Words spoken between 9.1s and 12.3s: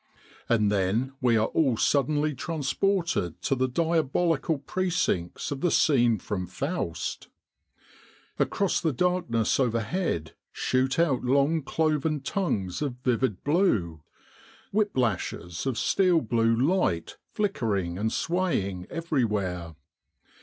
ness overhead shoot out long cloven